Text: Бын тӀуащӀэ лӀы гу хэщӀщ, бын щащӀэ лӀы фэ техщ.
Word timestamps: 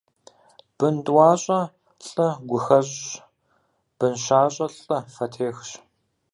Бын 0.77 0.95
тӀуащӀэ 1.05 1.59
лӀы 2.07 2.27
гу 2.49 2.59
хэщӀщ, 2.65 3.01
бын 3.97 4.13
щащӀэ 4.23 4.67
лӀы 4.81 4.97
фэ 5.13 5.25
техщ. 5.33 5.69